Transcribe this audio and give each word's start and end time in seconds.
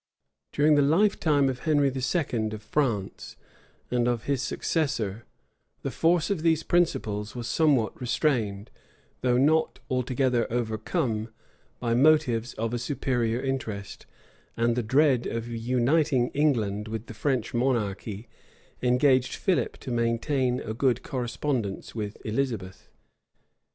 During 0.51 0.73
the 0.73 0.81
lifetime 0.81 1.47
of 1.47 1.59
Henry 1.59 1.89
II. 1.93 2.49
of 2.53 2.63
France, 2.63 3.37
and 3.91 4.07
of 4.07 4.23
his 4.23 4.41
successor, 4.41 5.25
the 5.83 5.91
force 5.91 6.31
of 6.31 6.41
these 6.41 6.63
principles 6.63 7.35
was 7.35 7.47
somewhat 7.47 8.01
restrained, 8.01 8.71
though 9.21 9.37
not 9.37 9.77
altogether 9.91 10.51
overcome, 10.51 11.29
by 11.79 11.93
motives 11.93 12.55
of 12.55 12.73
a 12.73 12.79
superior 12.79 13.41
interest; 13.43 14.07
and 14.57 14.75
the 14.75 14.81
dread 14.81 15.27
of 15.27 15.47
uniting 15.47 16.29
England 16.29 16.87
with 16.87 17.05
the 17.05 17.13
French 17.13 17.53
monarchy 17.53 18.27
engaged 18.81 19.35
Philip 19.35 19.77
to 19.81 19.91
maintain 19.91 20.59
a 20.61 20.73
good 20.73 21.03
correspondence 21.03 21.93
with 21.93 22.17
Elizabeth. 22.25 22.89